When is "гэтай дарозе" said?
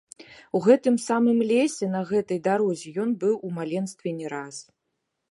2.11-2.93